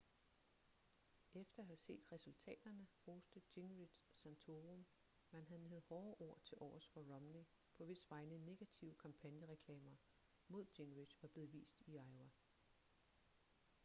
[1.35, 4.85] efter at have set resultaterne roste gingrich santorum
[5.31, 7.43] men han havde hårde ord tilovers for romney
[7.77, 9.95] på hvis vegne negative kampagnereklamer
[10.47, 12.29] mod gingrich var blevet vist i iowa